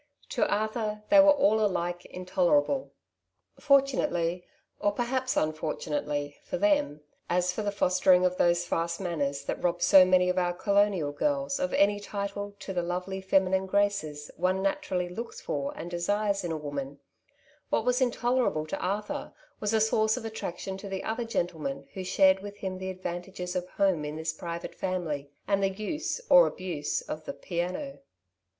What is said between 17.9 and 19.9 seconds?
intolerable to Arthur was a